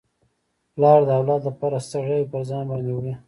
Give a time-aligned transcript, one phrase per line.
[0.75, 3.13] پلار د اولاد لپاره ستړياوي پر ځان باندي وړي.